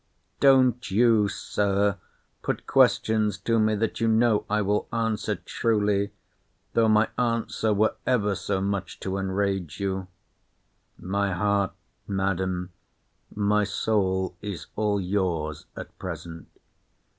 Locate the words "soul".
13.63-14.35